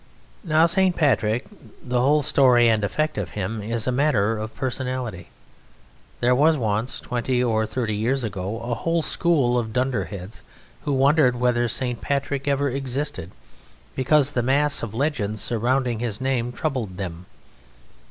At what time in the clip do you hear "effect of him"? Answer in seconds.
2.83-3.61